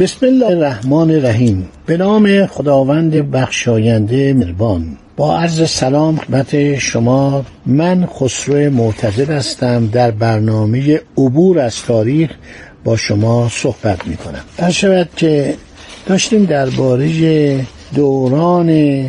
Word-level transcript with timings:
بسم 0.00 0.26
الله 0.26 0.46
الرحمن 0.46 1.10
الرحیم. 1.10 1.68
به 1.86 1.96
نام 1.96 2.46
خداوند 2.46 3.30
بخشاینده 3.30 4.34
مهربان. 4.34 4.96
با 5.16 5.38
عرض 5.38 5.70
سلام 5.70 6.16
خدمت 6.16 6.78
شما. 6.78 7.44
من 7.66 8.06
خسرو 8.06 8.70
معتزد 8.70 9.30
هستم. 9.30 9.86
در 9.86 10.10
برنامه 10.10 11.00
عبور 11.18 11.58
از 11.58 11.82
تاریخ 11.82 12.30
با 12.84 12.96
شما 12.96 13.48
صحبت 13.48 14.06
می 14.06 14.16
کنم 14.16 14.70
شود 14.70 15.08
که 15.16 15.54
داشتیم 16.06 16.44
درباره 16.44 17.60
دوران 17.94 19.02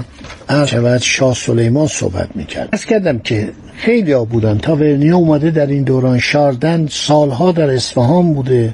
شود 0.66 1.02
شاه 1.02 1.36
سلیمان 1.36 1.88
صحبت 1.88 2.30
می 2.36 2.46
کرد 2.46 2.70
از 2.72 2.86
کردم 2.86 3.20
که 3.20 3.50
خیلی 3.78 4.12
ها 4.12 4.26
بودن 4.26 4.58
تاورنیا 4.58 5.18
اومده 5.18 5.52
در 5.52 5.66
این 5.66 5.84
دوران 5.84 6.20
شاردن 6.20 6.88
سالها 6.88 7.52
در 7.52 7.70
اصفهان 7.70 8.34
بوده. 8.34 8.74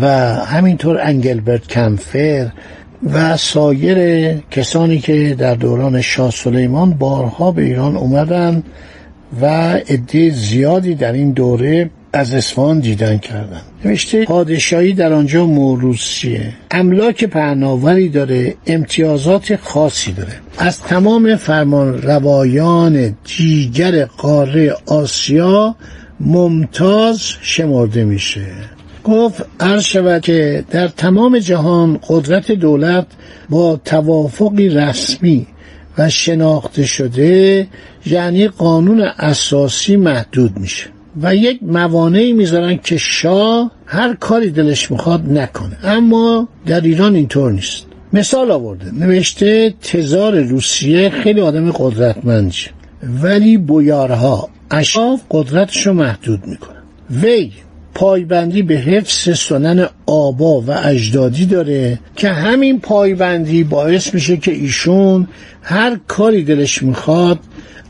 و 0.00 0.08
همینطور 0.34 1.00
انگلبرت 1.00 1.66
کمفر 1.66 2.50
و 3.12 3.36
سایر 3.36 4.30
کسانی 4.50 4.98
که 4.98 5.34
در 5.38 5.54
دوران 5.54 6.00
شاه 6.00 6.30
سلیمان 6.30 6.90
بارها 6.90 7.52
به 7.52 7.62
ایران 7.62 7.96
اومدن 7.96 8.62
و 9.40 9.46
عده 9.88 10.30
زیادی 10.30 10.94
در 10.94 11.12
این 11.12 11.30
دوره 11.32 11.90
از 12.12 12.34
اصفهان 12.34 12.80
دیدن 12.80 13.18
کردن. 13.18 13.60
نوشته 13.84 14.24
پادشاهی 14.24 14.92
در 14.92 15.12
آنجا 15.12 15.46
موروز 15.46 16.00
چیه 16.00 16.52
املاک 16.70 17.24
پهناوری 17.24 18.08
داره 18.08 18.54
امتیازات 18.66 19.56
خاصی 19.56 20.12
داره. 20.12 20.32
از 20.58 20.80
تمام 20.80 21.36
فرمان 21.36 22.02
روایان 22.02 23.16
دیگر 23.36 24.04
قاره 24.04 24.76
آسیا 24.86 25.76
ممتاز 26.20 27.20
شمرده 27.42 28.04
میشه. 28.04 28.46
گفت 29.10 29.44
عرض 29.60 29.84
شود 29.84 30.22
که 30.22 30.64
در 30.70 30.88
تمام 30.88 31.38
جهان 31.38 32.00
قدرت 32.08 32.52
دولت 32.52 33.06
با 33.48 33.80
توافقی 33.84 34.68
رسمی 34.68 35.46
و 35.98 36.08
شناخته 36.10 36.84
شده 36.84 37.66
یعنی 38.06 38.48
قانون 38.48 39.00
اساسی 39.18 39.96
محدود 39.96 40.58
میشه. 40.58 40.86
و 41.22 41.36
یک 41.36 41.58
موانعی 41.62 42.32
می‌ذارن 42.32 42.76
که 42.76 42.96
شاه 42.96 43.70
هر 43.86 44.14
کاری 44.14 44.50
دلش 44.50 44.90
می‌خواد 44.90 45.32
نکنه. 45.32 45.76
اما 45.84 46.48
در 46.66 46.80
ایران 46.80 47.14
اینطور 47.14 47.52
نیست. 47.52 47.86
مثال 48.12 48.50
آورده. 48.50 48.94
نوشته 48.94 49.74
تزار 49.82 50.40
روسیه 50.40 51.10
خیلی 51.10 51.40
آدم 51.40 51.70
قدرتمندی 51.70 52.56
ولی 53.22 53.56
بویارها 53.56 54.48
اشراف 54.70 55.20
قدرتش 55.30 55.86
رو 55.86 55.92
محدود 55.92 56.46
می‌کنه 56.46 56.76
وی 57.10 57.52
پایبندی 58.00 58.62
به 58.62 58.74
حفظ 58.74 59.38
سنن 59.38 59.88
آبا 60.06 60.60
و 60.60 60.70
اجدادی 60.70 61.46
داره 61.46 61.98
که 62.16 62.28
همین 62.28 62.80
پایبندی 62.80 63.64
باعث 63.64 64.14
میشه 64.14 64.36
که 64.36 64.52
ایشون 64.52 65.28
هر 65.62 66.00
کاری 66.08 66.44
دلش 66.44 66.82
می‌خواد 66.82 67.38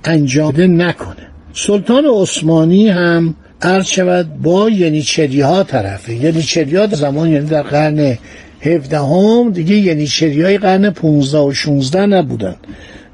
انجام 0.05 0.83
نکنه. 0.83 1.27
سلطان 1.55 2.05
عثمانی 2.05 2.89
هم 2.89 3.35
عرض 3.63 3.87
شود 3.87 4.43
با 4.43 4.69
ینیچری 4.71 5.41
ها 5.41 5.63
طرفه. 5.63 6.15
ینیچری 6.15 6.77
ها 6.77 6.87
زمان 6.87 7.31
یعنی 7.31 7.47
در 7.47 7.63
قرن 7.63 8.19
هفدهم 8.61 9.51
دیگه 9.51 9.77
ینیچری 9.77 10.43
های 10.43 10.59
قرن 10.59 10.91
15 10.91 11.39
و 11.39 11.53
16 11.53 12.07
نبودن. 12.07 12.57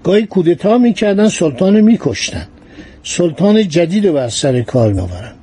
گاهی 0.04 0.26
کودتا 0.26 0.78
می‌کردن 0.78 1.28
سلطان 1.28 1.80
میکشتن. 1.80 2.46
سلطان 3.02 3.68
جدید 3.68 4.06
رو 4.06 4.12
بر 4.12 4.28
سر 4.28 4.62
کار 4.62 4.92
میآورن. 4.92 5.35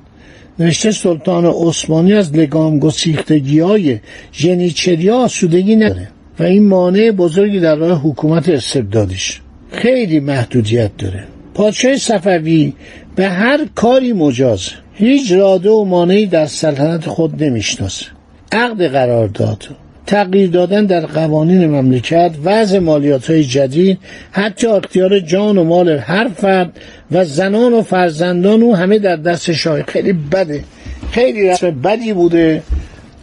نوشته 0.58 0.90
سلطان 0.90 1.46
عثمانی 1.46 2.12
از 2.12 2.36
لگام 2.36 2.78
گسیختگی 2.78 3.60
های 3.60 4.00
ژنیچری 4.32 5.10
آسودگی 5.10 5.76
نداره 5.76 6.08
و 6.38 6.42
این 6.42 6.66
مانع 6.66 7.10
بزرگی 7.10 7.60
در 7.60 7.76
راه 7.76 8.00
حکومت 8.00 8.48
استبدادیش 8.48 9.40
خیلی 9.70 10.20
محدودیت 10.20 10.96
داره. 10.96 11.24
پادشاه 11.54 11.96
صفوی 11.96 12.72
به 13.16 13.28
هر 13.28 13.66
کاری 13.74 14.12
مجاز 14.12 14.68
هیچ 14.94 15.32
راده 15.32 15.70
و 15.70 15.84
مانعی 15.84 16.26
در 16.26 16.46
سلطنت 16.46 17.06
خود 17.06 17.44
نمی‌شناسه. 17.44 18.06
عقد 18.52 18.86
قرارداد 18.86 19.68
تغییر 20.06 20.50
دادن 20.50 20.86
در 20.86 21.06
قوانین 21.06 21.66
مملکت 21.66 22.30
وضع 22.44 22.78
مالیات 22.78 23.30
های 23.30 23.44
جدید 23.44 23.98
حتی 24.32 24.66
اختیار 24.66 25.18
جان 25.18 25.58
و 25.58 25.64
مال 25.64 25.88
هر 25.88 26.28
فرد 26.28 26.80
و 27.12 27.24
زنان 27.24 27.72
و 27.72 27.82
فرزندان 27.82 28.62
او 28.62 28.76
همه 28.76 28.98
در 28.98 29.16
دست 29.16 29.52
شاه 29.52 29.82
خیلی 29.82 30.12
بده. 30.12 30.64
خیلی 31.12 31.48
رسم 31.48 31.70
بدی 31.70 32.12
بوده. 32.12 32.62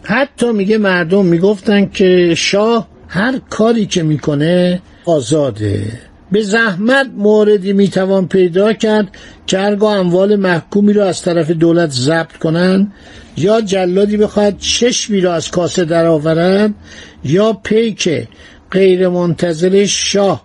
حتی 0.02 0.52
میگه 0.52 0.78
مردم 0.78 1.26
می‌گفتن 1.26 1.86
که 1.86 2.34
شاه 2.34 2.88
هر 3.08 3.40
کاری 3.50 3.86
که 3.86 4.02
می‌کنه 4.02 4.82
آزاده. 5.04 5.82
به 6.32 6.42
زحمت 6.42 7.06
موردی 7.16 7.72
می‌توان 7.72 8.28
پیدا 8.28 8.72
کرد 8.72 9.08
که 9.46 9.58
هرگاه 9.58 9.96
اموال 9.96 10.36
محکومی 10.36 10.92
را 10.92 11.06
از 11.06 11.22
طرف 11.22 11.50
دولت 11.50 11.90
ضبط 11.90 12.32
کنند 12.32 12.92
یا 13.36 13.60
جلادی 13.60 14.16
بخواهد 14.16 14.58
چشمی 14.58 15.20
را 15.20 15.34
از 15.34 15.50
کاسه 15.50 15.84
درآورد 15.84 16.74
یا 17.24 17.52
پیک 17.52 18.28
غیر 18.70 19.08
منتظر 19.08 19.84
شاه 19.86 20.42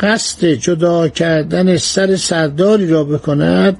قصد 0.00 0.46
جدا 0.46 1.08
کردن 1.08 1.76
سر 1.76 2.16
سرداری 2.16 2.88
را 2.88 3.04
بکند 3.04 3.76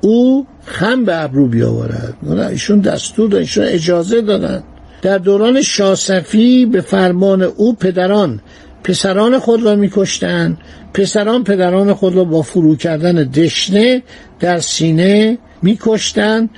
او 0.00 0.46
خم 0.64 1.04
به 1.04 1.22
ابرو 1.22 1.48
بیاورد. 1.48 2.14
ایشون 2.50 2.80
دستور 2.80 3.30
دادن 3.30 3.40
ایشون 3.40 3.64
اجازه 3.64 4.20
دادن. 4.20 4.62
در 5.02 5.18
دوران 5.18 5.62
شاسفی 5.62 6.66
به 6.66 6.80
فرمان 6.80 7.42
او 7.42 7.74
پدران 7.74 8.40
پسران 8.84 9.38
خود 9.38 9.62
را 9.62 9.76
میکشتند 9.76 10.58
پسران 10.94 11.44
پدران 11.44 11.94
خود 11.94 12.14
را 12.14 12.24
با 12.24 12.42
فرو 12.42 12.76
کردن 12.76 13.12
دشنه 13.12 14.02
در 14.40 14.58
سینه 14.58 15.38
میکشتند 15.62 16.50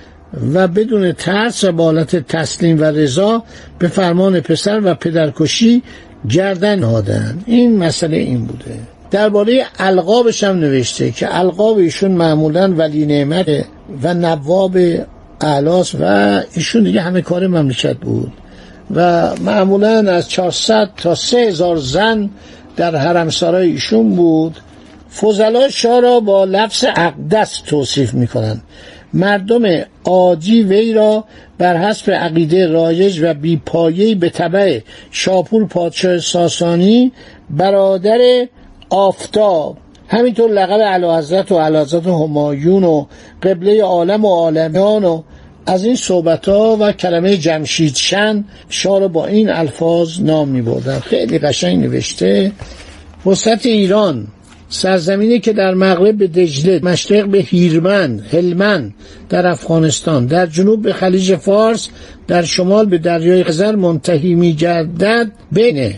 و 0.54 0.69
بدون 0.69 1.12
ترس 1.12 1.64
و 1.64 1.72
بالت 1.72 2.16
تسلیم 2.16 2.80
و 2.80 2.84
رضا 2.84 3.42
به 3.78 3.88
فرمان 3.88 4.41
پسر 4.41 4.80
و 4.84 4.94
پدرکشی 4.94 5.82
گردن 6.28 6.78
نهادن 6.78 7.38
این 7.47 7.78
مسئله 7.78 8.16
این 8.16 8.44
بوده. 8.44 8.78
درباره 9.10 9.64
القابش 9.78 10.44
هم 10.44 10.56
نوشته 10.59 11.10
که 11.10 11.38
القاب 11.38 11.78
ایشون 11.78 12.10
معمولا 12.10 12.75
ولی 12.76 13.06
نعمت 13.06 13.64
و 14.03 14.14
نواب 14.14 14.76
اعلاس 15.41 15.94
و 16.00 16.04
ایشون 16.54 16.84
دیگه 16.84 17.00
همه 17.00 17.22
کار 17.22 17.47
مملکت 17.47 17.97
بود. 17.97 18.32
و 18.95 19.31
معمولا 19.37 20.12
از 20.12 20.28
400 20.28 20.91
تا 20.97 21.15
3000 21.15 21.77
زن 21.77 22.31
در 22.77 22.97
حرمسرای 22.97 23.71
ایشون 23.71 24.15
بود. 24.15 24.61
فضلا 25.21 25.69
شاه 25.69 26.01
را 26.01 26.21
با 26.21 26.45
لفظ 26.45 26.84
اقدس 26.97 27.61
توصیف 27.67 28.15
می‌کنند. 28.15 28.62
مردم 29.15 29.62
عادی 30.05 30.62
وی 30.62 30.93
را 30.93 31.25
بر 31.59 31.77
حسب 31.77 32.10
عقیده 32.10 32.66
رایج 32.66 33.21
و 33.22 33.34
بیپایهی 33.34 34.15
به 34.15 34.31
طبع 34.31 34.81
شاپور 35.10 35.66
پادشاه 35.66 36.19
ساسانی 36.19 37.13
برادر 37.51 38.47
آفتاب 38.91 39.77
همینطور 40.09 40.51
لقب 40.51 40.81
علاحضرت 40.81 41.53
و 41.53 41.59
علاحضرت 41.59 42.07
همایون 42.07 42.84
و 42.84 43.07
قبله 43.43 43.83
عالم 43.83 44.25
و 44.25 44.28
عالمیان 44.28 45.04
و 45.04 45.22
از 45.66 45.84
این 45.84 45.97
صحبت 45.97 46.48
ها 46.48 46.77
و 46.80 46.92
کلمه 46.92 47.36
جمشید 47.36 47.95
شن 47.95 48.45
شاه 48.68 49.09
با 49.09 49.27
این 49.27 49.51
الفاظ 49.51 50.21
نام 50.21 50.48
می 50.48 50.62
بردن 50.62 50.98
خیلی 50.98 51.39
قشنگ 51.39 51.84
نوشته. 51.84 52.53
وسط 53.27 53.66
ایران 53.66 54.27
سرزمینی 54.68 55.41
که 55.41 55.53
در 55.53 55.74
مغرب 55.74 56.18
به 56.18 56.27
دجله 56.27 56.80
مشرق 56.83 57.27
به 57.27 57.39
هیرمن 57.39 58.21
هلمن 58.33 58.92
در 59.28 59.47
افغانستان 59.47 60.27
در 60.27 60.47
جنوب 60.47 60.83
به 60.83 60.92
خلیج 60.92 61.36
فارس 61.36 61.89
در 62.28 62.42
شمال 62.42 62.86
به 62.86 62.98
دریای 62.98 63.45
خزر 63.45 63.74
منتهی 63.74 64.34
می 64.34 64.53
گردد 64.53 65.33
بین 65.53 65.95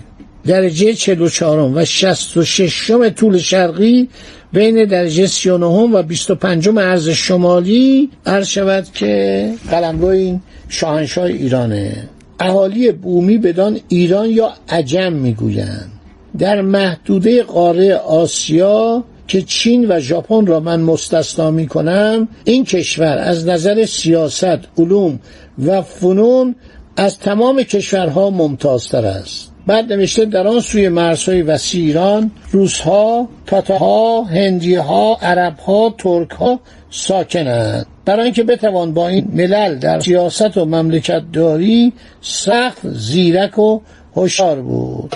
درجه 0.47 0.94
44 0.94 1.59
و 1.75 1.85
66 1.85 2.91
طول 3.17 3.39
شرقی 3.39 4.09
بین 4.53 4.85
درجه 4.85 5.27
39 5.27 5.67
و 5.67 6.03
25 6.03 6.69
عرض 6.69 7.09
شمالی 7.09 8.11
عرض 8.27 8.47
شود 8.47 8.87
که 8.94 9.53
قلمرو 9.71 10.06
این 10.06 10.41
شاهنشاه 10.69 11.25
ایرانه. 11.25 12.09
اهالی 12.41 12.93
بومی 12.93 13.39
بدان 13.39 13.81
ایران 13.89 14.31
یا 14.31 14.53
عجم 14.69 15.12
می‌گویند. 15.12 15.93
در 16.39 16.61
محدوده 16.61 17.43
قاره 17.43 17.95
آسیا 17.95 19.05
که 19.29 19.43
چین 19.43 19.87
و 19.88 20.00
ژاپن 20.00 20.47
را 20.47 20.61
من 20.61 20.81
مستثنا 20.81 21.50
می 21.50 21.67
کنم 21.67 22.29
این 22.45 22.65
کشور 22.65 23.19
از 23.19 23.47
نظر 23.47 23.87
سیاست 23.87 24.59
علوم 24.79 25.21
و 25.67 25.83
فنون 25.83 26.55
از 26.97 27.19
تمام 27.19 27.62
کشورها 27.62 28.31
ممتازتر 28.31 29.06
است. 29.06 29.51
بعد 29.67 29.93
نوشته 29.93 30.25
در 30.25 30.47
آن 30.47 30.61
سوی 30.61 30.88
مرزهای 30.88 31.43
وسیع 31.43 31.85
ایران 31.85 32.31
روسها 32.50 33.29
تاتاها 33.47 34.23
هندیها 34.23 35.19
عربها 35.23 35.94
ترکها 35.99 36.61
ساکنند. 36.91 37.87
برای 38.05 38.25
اینکه 38.25 38.44
بتوان 38.44 38.94
با 38.94 39.09
این 39.09 39.29
ملل 39.32 39.79
در 39.79 40.00
سیاست 40.00 40.56
و 40.56 40.64
مملکت 40.64 41.23
داری 41.32 41.93
سخت 42.20 42.88
زیرک 42.88 43.59
و 43.59 43.81
هوشیار 44.17 44.61
بود. 44.61 45.14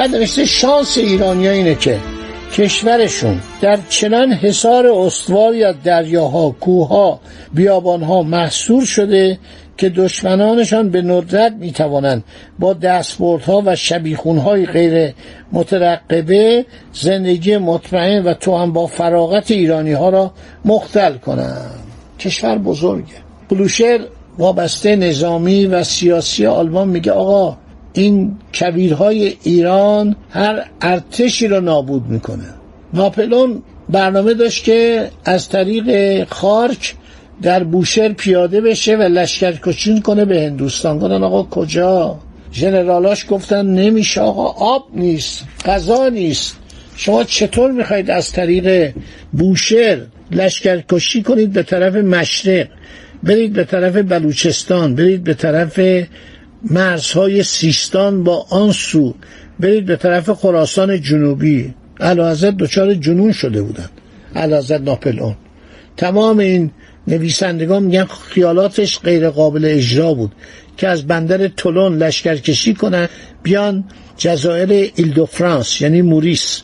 بعد 0.00 0.16
نوشته 0.16 0.46
شانس 0.46 0.98
ایرانی 0.98 1.48
اینه 1.48 1.74
که 1.74 1.98
کشورشون 2.52 3.40
در 3.60 3.78
چنان 3.88 4.32
حصار 4.32 4.86
استوار 4.86 5.54
یا 5.54 5.72
دریاها 5.72 6.50
کوهها 6.60 7.20
بیابانها 7.54 8.22
محصور 8.22 8.84
شده 8.84 9.38
که 9.76 9.88
دشمنانشان 9.88 10.90
به 10.90 11.02
ندرت 11.02 11.52
می‌توانند 11.52 12.24
با 12.58 12.72
دستبردها 12.72 13.62
و 13.66 13.76
شبیخونهای 13.76 14.66
غیر 14.66 15.14
مترقبه 15.52 16.64
زندگی 16.92 17.56
مطمئن 17.56 18.24
و 18.24 18.34
تو 18.34 18.56
هم 18.56 18.72
با 18.72 18.86
فراغت 18.86 19.50
ایرانی 19.50 19.92
ها 19.92 20.08
را 20.08 20.32
مختل 20.64 21.16
کنند. 21.16 21.80
کشور 22.18 22.58
بزرگه. 22.58 23.14
بلوشر 23.48 24.00
وابسته 24.38 24.96
نظامی 24.96 25.66
و 25.66 25.84
سیاسی 25.84 26.46
آلمان 26.46 26.88
میگه 26.88 27.12
آقا 27.12 27.56
این 27.92 28.36
کبیرهای 28.60 29.36
ایران 29.42 30.16
هر 30.30 30.64
ارتشی 30.80 31.48
را 31.48 31.60
نابود 31.60 32.06
می‌کنه. 32.08 32.44
ناپلون 32.94 33.62
برنامه 33.88 34.34
داشت 34.34 34.64
که 34.64 35.10
از 35.24 35.48
طریق 35.48 36.24
خارک 36.28 36.94
در 37.42 37.64
بوشهر 37.64 38.12
پیاده 38.12 38.60
بشه 38.60 38.96
و 38.96 39.02
لشکر 39.02 39.52
کشین 39.52 40.00
کنه 40.00 40.24
به 40.24 40.42
هندوستان. 40.42 40.98
گفتن 40.98 41.22
آقا 41.22 41.42
کجا؟ 41.42 42.18
ژنرالاش 42.52 43.26
گفتن 43.28 43.66
نمیشه 43.66 44.20
آقا 44.20 44.44
آب 44.74 44.84
نیست 44.94 45.44
غذا 45.64 46.08
نیست. 46.08 46.56
شما 46.96 47.24
چطور 47.24 47.72
می‌خواید 47.72 48.10
از 48.10 48.32
طریق 48.32 48.92
بوشهر 49.32 49.98
لشکر 50.30 50.82
کشی 50.88 51.22
کنید 51.22 51.52
به 51.52 51.62
طرف 51.62 51.94
مشرق؟ 51.94 52.66
برید 53.22 53.52
به 53.52 53.64
طرف 53.64 53.96
بلوچستان 53.96 54.94
برید 54.94 55.24
به 55.24 55.34
طرف 55.34 55.80
مرزهای 56.62 57.42
سیستان 57.42 58.24
با 58.24 58.46
آن 58.50 58.72
سو 58.72 59.14
برید 59.60 59.86
به 59.86 59.96
طرف 59.96 60.30
خراسان 60.30 61.00
جنوبی. 61.00 61.74
علازت 62.00 62.56
دچار 62.56 62.94
جنون 62.94 63.32
شده 63.32 63.62
بودند. 63.62 63.90
علازت 64.36 64.80
ناپلئون 64.80 65.36
تمام 65.96 66.38
این 66.38 66.70
نویسندگان 67.08 67.82
میگن 67.82 68.04
خیالاتش 68.04 69.00
غیر 69.00 69.30
قابل 69.30 69.64
اجرا 69.64 70.14
بود 70.14 70.32
که 70.76 70.88
از 70.88 71.06
بندر 71.06 71.48
تولون 71.48 71.98
لشکرکشی 71.98 72.74
کنن 72.74 73.08
بیان 73.42 73.84
جزایر 74.16 74.92
ایل 74.94 75.24
فرانس 75.24 75.80
یعنی 75.80 76.02
موریس. 76.02 76.62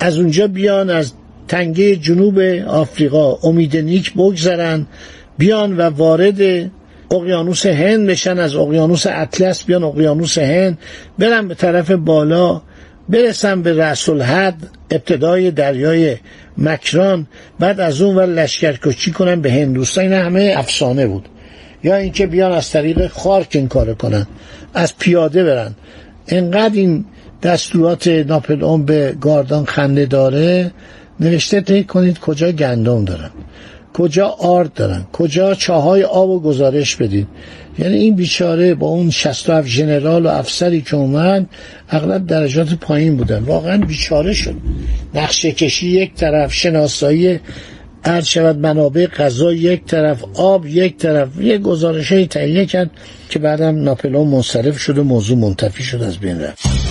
از 0.00 0.18
اونجا 0.18 0.46
بیان 0.46 0.90
از 0.90 1.12
تنگه 1.48 1.96
جنوب 1.96 2.38
آفریقا 2.66 3.34
امید 3.34 3.76
نیک 3.76 4.14
بگذرن 4.14 4.86
بیان 5.38 5.76
و 5.76 5.80
وارد 5.82 6.70
اقیانوس 7.10 7.66
هند 7.66 8.06
بشن 8.06 8.38
از 8.38 8.56
اقیانوس 8.56 9.06
اطلس 9.06 9.64
بیان 9.64 9.84
اقیانوس 9.84 10.38
هند 10.38 10.78
برن 11.18 11.48
به 11.48 11.54
طرف 11.54 11.90
بالا 11.90 12.62
برسن 13.08 13.62
به 13.62 13.72
رأس 13.72 14.08
الحد 14.08 14.54
ابتدای 14.90 15.50
دریای 15.50 16.16
مکران 16.58 17.26
بعد 17.58 17.80
از 17.80 18.00
اون 18.00 18.16
ور 18.16 18.26
لشکرکشی 18.26 19.10
کنن 19.10 19.40
به 19.40 19.52
هندوستان. 19.52 20.04
این 20.04 20.12
همه 20.12 20.54
افسانه 20.56 21.06
بود. 21.06 21.28
یا 21.84 21.96
اینکه 21.96 22.26
بیان 22.26 22.52
از 22.52 22.70
طریق 22.70 23.06
خارک 23.06 23.48
این 23.50 23.68
کار 23.68 23.94
کنن 23.94 24.26
از 24.74 24.98
پیاده 24.98 25.44
برن. 25.44 25.74
انقدر 26.28 26.74
این 26.74 27.04
دستورات 27.42 28.08
ناپلئون 28.08 28.84
به 28.84 29.16
گاردان 29.20 29.64
خنده 29.64 30.06
داره 30.06 30.72
نوشته 31.20 31.60
تهی 31.60 31.84
کنید 31.84 32.18
کجا 32.18 32.52
گندم 32.52 33.04
دارن. 33.04 33.30
کجا 33.98 34.26
آرد 34.28 34.74
دارن؟ 34.74 35.06
کجا 35.12 35.54
چاهای 35.54 36.02
آب 36.02 36.30
و 36.30 36.40
گزارش 36.40 36.96
بدید 36.96 37.26
یعنی 37.78 37.96
این 37.96 38.16
بیچاره 38.16 38.74
با 38.74 38.86
اون 38.86 39.10
67 39.10 39.68
ژنرال 39.68 40.26
و 40.26 40.28
افسری 40.28 40.80
که 40.80 40.96
اومد 40.96 41.46
اغلب 41.90 42.26
درجات 42.26 42.74
پایین 42.74 43.16
بودن. 43.16 43.38
واقعا 43.38 43.78
بیچاره 43.78 44.32
شد. 44.32 44.54
نقشه 45.14 45.52
کشی 45.52 45.88
یک 45.88 46.14
طرف 46.14 46.52
شناسایی 46.52 47.40
هر 48.04 48.20
شود 48.20 48.58
منابع 48.58 49.06
غذا 49.06 49.52
یک 49.52 49.84
طرف 49.84 50.24
آب 50.34 50.66
یک 50.66 50.96
طرف. 50.96 51.28
یه 51.40 51.58
گزارش 51.58 52.08
تهیه 52.08 52.66
کرد 52.66 52.90
که 53.30 53.38
بعدم 53.38 53.82
ناپلون 53.82 54.28
منصرف 54.28 54.78
شد 54.78 54.98
و 54.98 55.04
موضوع 55.04 55.38
منتفی 55.38 55.82
شد 55.82 56.02
از 56.02 56.18
بین 56.18 56.40
رفت. 56.40 56.87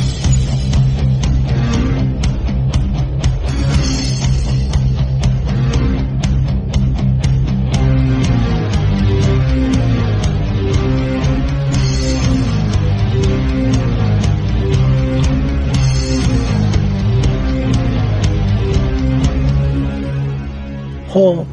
خب 21.07 21.45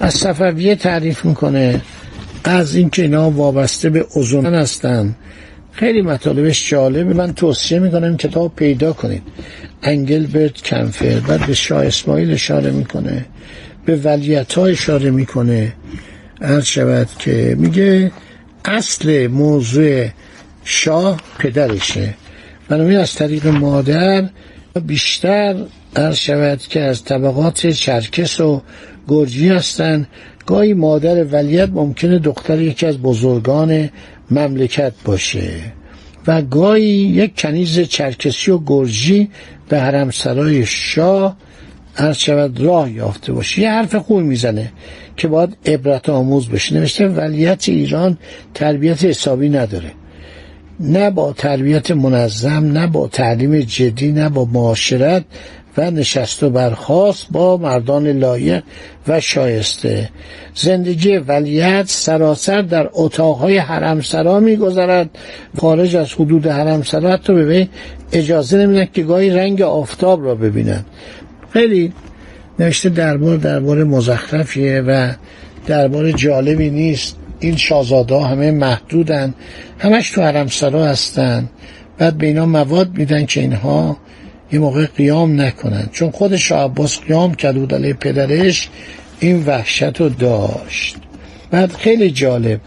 از 0.00 0.14
صفویه 0.14 0.74
تعریف 0.74 1.24
می‌کنه. 1.24 1.80
از 2.44 2.74
اینکه 2.74 3.02
اینا 3.02 3.30
وابسته 3.30 3.90
به 3.90 4.06
اوزون 4.14 4.46
هستن. 4.46 5.14
خیلی 5.72 6.02
مطالبش 6.02 6.70
جالبه. 6.70 7.14
من 7.14 7.34
توصیه 7.34 7.78
می‌کنم 7.78 8.16
کتاب 8.16 8.56
پیدا 8.56 8.92
کنید. 8.92 9.22
انگلبرت 9.82 10.62
کنفر 10.62 11.20
بعد 11.28 11.46
به 11.46 11.54
شاه 11.54 11.86
اسماعیل 11.86 12.32
اشاره 12.32 12.70
می‌کنه. 12.70 13.24
به 13.86 13.96
ولیت 13.96 14.52
ها 14.52 14.66
اشاره 14.66 15.10
می‌کنه. 15.10 15.72
عرض 16.42 16.64
شود 16.64 17.08
که 17.18 17.56
میگه 17.58 18.12
اصل 18.64 19.26
موضوع 19.26 20.06
شاه 20.64 21.20
پدرشه. 21.38 22.14
بنابراین 22.68 22.98
از 22.98 23.14
طریق 23.14 23.46
مادر 23.46 24.28
بیشتر 24.86 25.56
عرض 25.96 26.16
شود 26.16 26.58
که 26.58 26.80
از 26.80 27.04
طبقات 27.04 27.66
چرکس 27.66 28.40
و 28.40 28.62
گرجی 29.08 29.48
هستند. 29.48 30.06
گاهی 30.46 30.74
مادر 30.74 31.24
ولیت 31.24 31.68
ممکنه 31.68 32.18
دختر 32.18 32.60
یکی 32.60 32.86
از 32.86 32.98
بزرگان 32.98 33.90
مملکت 34.30 34.92
باشه 35.04 35.50
و 36.26 36.42
گاهی 36.42 36.84
یک 36.84 37.40
کنیز 37.40 37.80
چرکسی 37.80 38.50
و 38.50 38.58
گرجی 38.66 39.30
به 39.68 39.80
حرمسرای 39.80 40.66
شاه 40.66 41.36
عرض 41.96 42.16
شود 42.16 42.60
راه 42.60 42.92
یافته 42.92 43.32
باشه. 43.32 43.62
یه 43.62 43.70
حرف 43.70 43.94
خوب 43.94 44.18
می‌زنه 44.18 44.72
که 45.16 45.28
باید 45.28 45.56
عبرت 45.66 46.08
آموز 46.08 46.48
بشه. 46.48 46.74
نوشته 46.74 47.08
ولیت 47.08 47.68
ایران 47.68 48.18
تربیت 48.54 49.04
حسابی 49.04 49.48
نداره. 49.48 49.92
نه 50.80 51.10
با 51.10 51.32
تربیت 51.32 51.90
منظم 51.90 52.72
نه 52.72 52.86
با 52.86 53.08
تعلیم 53.08 53.60
جدی 53.60 54.12
نه 54.12 54.28
با 54.28 54.44
معاشرت 54.44 55.24
و 55.78 55.90
نشست 55.90 56.42
و 56.42 56.50
برخواست 56.50 57.26
با 57.30 57.56
مردان 57.56 58.06
لایق 58.06 58.62
و 59.08 59.20
شایسته. 59.20 60.08
زندگی 60.54 61.16
ولیت 61.16 61.84
سراسر 61.88 62.62
در 62.62 62.88
اتاقهای 62.92 63.58
حرمسرا 63.58 64.40
میگذرد. 64.40 65.10
خارج 65.58 65.96
از 65.96 66.12
حدود 66.12 66.46
حرمسرا 66.46 67.12
حتی 67.12 67.34
به 67.34 67.68
اجازه 68.12 68.58
نمیدن 68.58 68.88
که 68.92 69.02
گاهی 69.02 69.30
رنگ 69.30 69.62
آفتاب 69.62 70.24
را 70.24 70.34
ببینند 70.34 70.86
خیلی 71.50 71.92
نوشته 72.58 72.88
دربار 72.88 73.36
دربار 73.36 73.84
مزخرفیه 73.84 74.80
و 74.80 75.12
دربار 75.66 76.12
جالبی 76.12 76.70
نیست. 76.70 77.16
این 77.40 77.56
شاهزاده 77.56 78.20
همه 78.20 78.50
محدودن. 78.50 79.34
همش 79.78 80.10
تو 80.10 80.22
حرمسرا 80.22 80.86
هستن. 80.86 81.48
بعد 81.98 82.18
به 82.18 82.26
اینا 82.26 82.46
مواد 82.46 82.90
میدن 82.98 83.26
که 83.26 83.40
اینها 83.40 83.96
یه 84.52 84.58
موقع 84.58 84.86
قیام 84.86 85.40
نکنن. 85.40 85.88
چون 85.92 86.10
خود 86.10 86.36
شاه 86.36 86.64
عباس 86.64 87.00
قیام 87.00 87.34
کرده 87.34 87.58
بود 87.58 87.74
علیه 87.74 87.94
پدرش 87.94 88.68
این 89.20 89.44
وحشت 89.46 90.00
رو 90.00 90.08
داشت. 90.08 90.96
بعد 91.50 91.72
خیلی 91.72 92.10
جالب. 92.10 92.60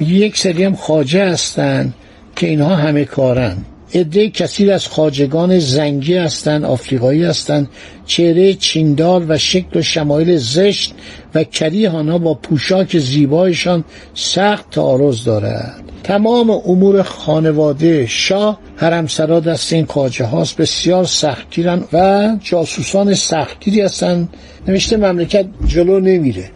یک 0.00 0.38
سری 0.38 0.64
هم 0.64 0.76
خاجه 0.76 1.24
هستن 1.24 1.94
که 2.36 2.46
اینها 2.46 2.76
همه 2.76 3.04
کارن. 3.04 3.56
عده 3.94 4.30
کثیر 4.30 4.72
از 4.72 4.86
خاجگان 4.86 5.58
زنگی 5.58 6.16
هستند 6.16 6.64
آفریقایی 6.64 7.24
هستند 7.24 7.68
چهره 8.06 8.54
چیندار 8.54 9.24
و 9.28 9.38
شکل 9.38 9.78
و 9.78 9.82
شمایل 9.82 10.36
زشت 10.36 10.94
و 11.34 11.44
کریه 11.44 11.90
آنها 11.90 12.18
با 12.18 12.34
پوشاک 12.34 12.98
زیبایشان 12.98 13.84
سخت 14.14 14.70
تعارض 14.70 15.24
دارد. 15.24 15.89
تمام 16.04 16.50
امور 16.50 17.02
خانواده 17.02 18.06
شاه 18.06 18.58
حرمسرا 18.76 19.40
دست 19.40 19.72
این 19.72 19.86
خاجه 19.86 20.24
هاست 20.24 20.56
بسیار 20.56 21.04
سختگیرن 21.04 21.84
و 21.92 22.28
جاسوسان 22.42 23.14
سختگیری 23.14 23.80
هستند 23.80 24.28
نوشته 24.68 24.96
مملکت 24.96 25.46
جلو 25.66 26.00
نمیره. 26.00 26.50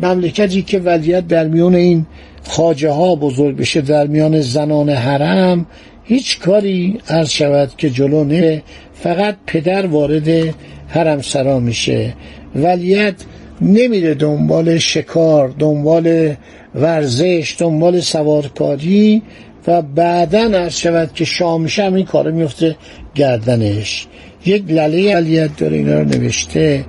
مملکتی 0.00 0.62
که 0.62 0.78
ولیت 0.78 1.26
در 1.26 1.48
میون 1.48 1.74
این 1.74 2.06
خاجه 2.48 2.90
ها 2.90 3.14
بزرگ 3.14 3.56
بشه 3.56 3.80
در 3.80 4.06
میان 4.06 4.40
زنان 4.40 4.88
حرم 4.90 5.66
هیچ 6.04 6.40
کاری 6.40 6.98
عرض 7.08 7.30
شود 7.30 7.70
که 7.78 7.90
جلو 7.90 8.24
نه 8.24 8.62
فقط 8.94 9.36
پدر 9.46 9.86
وارد 9.86 10.54
حرم 10.88 11.20
سرا 11.20 11.60
میشه. 11.60 12.14
ولیت 12.56 13.14
نمیره 13.62 14.14
دنبال 14.14 14.78
شکار 14.78 15.54
دنبال 15.58 16.34
ورزش 16.74 17.56
دنبال 17.58 18.00
سوارکاری 18.00 19.22
و 19.66 19.82
بعدا 19.82 20.40
عرض 20.40 20.76
شود 20.76 21.12
که 21.14 21.24
شامشه 21.24 21.84
این 21.84 22.04
کار 22.06 22.30
میفته 22.30 22.76
گردنش. 23.14 24.06
یک 24.46 24.64
لله 24.68 25.14
ولیت 25.16 25.56
داره 25.56 25.76
اینا 25.76 25.98
رو 25.98 26.04
نوشته. 26.04 26.84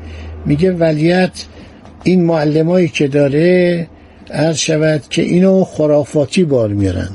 میگه 0.46 0.72
ولیت 0.72 1.46
این 2.04 2.24
معلمایی 2.24 2.88
که 2.88 3.08
داره 3.08 3.88
عرض 4.32 4.58
شود 4.58 5.02
که 5.10 5.22
اینو 5.22 5.64
خرافاتی 5.64 6.44
بار 6.44 6.70
میارن 6.70 7.10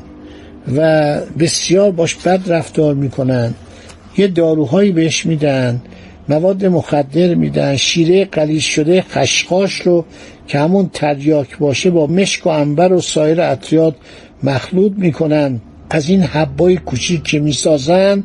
و 0.76 1.20
بسیار 1.38 1.90
باش 1.90 2.14
بد 2.14 2.40
رفتار 2.46 2.94
می‌کنن. 2.94 3.54
یه 4.16 4.26
داروهایی 4.26 4.92
بهش 4.92 5.26
میدن. 5.26 5.80
مواد 6.28 6.66
مخدر 6.66 7.34
میدن 7.34 7.76
شیره 7.76 8.24
قلیز 8.24 8.62
شده 8.62 9.02
خشخاش 9.02 9.74
رو 9.74 10.04
که 10.46 10.58
همون 10.58 10.90
تریاک 10.92 11.58
باشه 11.58 11.90
با 11.90 12.06
مشک 12.06 12.46
و 12.46 12.48
انبر 12.48 12.92
و 12.92 13.00
سایر 13.00 13.40
اطریاد 13.40 13.96
مخلوط 14.42 14.92
می‌کنن. 14.96 15.60
از 15.90 16.10
این 16.10 16.22
حبای 16.22 16.76
کوچیک 16.76 17.22
که 17.22 17.40
می‌سازن 17.40 18.24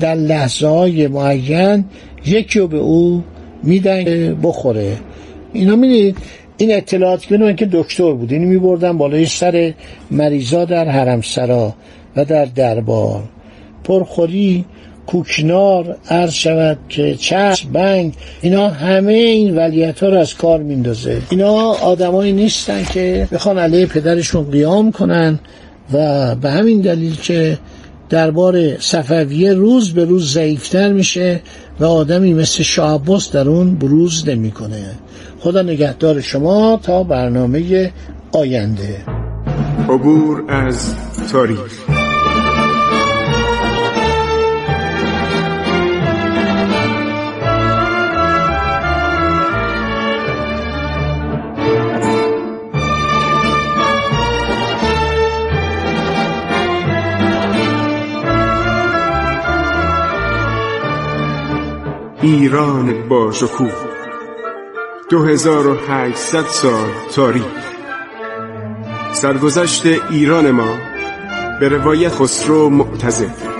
در 0.00 0.14
لحظه 0.14 0.66
های 0.66 1.06
معین 1.06 1.84
یکی 2.26 2.58
رو 2.58 2.68
به 2.68 2.78
او 2.78 3.24
میدن 3.62 4.34
بخوره. 4.42 4.96
اینا 5.52 5.76
می‌دید 5.76 6.18
این 6.56 6.74
اطلاعات 6.74 7.26
که 7.26 7.54
که 7.54 7.68
دکتر 7.72 8.12
بود. 8.12 8.32
اینو 8.32 8.48
میبردن 8.48 8.98
بالای 8.98 9.26
سر 9.26 9.74
مریضا 10.10 10.64
در 10.64 10.88
حرمسرا 10.88 11.74
و 12.16 12.24
در 12.24 12.44
دربار. 12.44 13.22
پرخوری 13.84 14.64
کوکنار 15.06 15.96
عرض 16.10 16.32
شود 16.32 16.78
که 16.88 17.14
چشم 17.14 17.72
بنگ 17.72 18.14
اینا 18.40 18.68
همه 18.68 19.12
این 19.12 19.56
ولیت 19.56 20.02
ها 20.02 20.08
رو 20.08 20.18
از 20.18 20.34
کار 20.34 20.62
میندازه. 20.62 21.22
اینا 21.30 21.52
آدمایی 21.72 22.32
نیستن 22.32 22.84
که 22.84 23.28
بخوان 23.32 23.58
علیه 23.58 23.86
پدرشون 23.86 24.50
قیام 24.50 24.92
کنن 24.92 25.38
و 25.92 26.34
به 26.34 26.50
همین 26.50 26.80
دلیل 26.80 27.16
که 27.16 27.58
دربار 28.08 28.78
صفویه 28.78 29.52
روز 29.52 29.94
به 29.94 30.04
روز 30.04 30.32
ضعیفتر 30.32 30.92
میشه 30.92 31.40
و 31.80 31.84
آدمی 31.84 32.34
مثل 32.34 32.62
شعباس 32.62 33.32
در 33.32 33.48
اون 33.48 33.74
بروز 33.74 34.28
نمی‌کنه. 34.28 34.84
خدا 35.40 35.62
نگهدار 35.62 36.20
شما 36.20 36.80
تا 36.82 37.02
برنامه 37.02 37.92
آینده. 38.32 38.96
عبور 39.88 40.44
از 40.48 40.94
تاریخ. 41.32 41.93
ایران 62.24 63.08
با 63.08 63.32
شکوه. 63.32 63.72
2800 65.10 66.46
سال 66.46 66.90
تاریخ. 67.14 67.44
سرگذشت 69.12 69.86
ایران 70.10 70.50
ما 70.50 70.78
به 71.60 71.68
روایت 71.68 72.12
خسرو 72.12 72.68
معتزد. 72.68 73.53